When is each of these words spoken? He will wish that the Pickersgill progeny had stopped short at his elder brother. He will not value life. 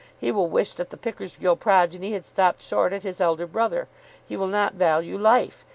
He 0.19 0.31
will 0.31 0.49
wish 0.49 0.73
that 0.73 0.89
the 0.89 0.97
Pickersgill 0.97 1.57
progeny 1.57 2.13
had 2.13 2.25
stopped 2.25 2.63
short 2.63 2.91
at 2.91 3.03
his 3.03 3.21
elder 3.21 3.45
brother. 3.45 3.87
He 4.27 4.35
will 4.35 4.47
not 4.47 4.73
value 4.73 5.15
life. 5.15 5.63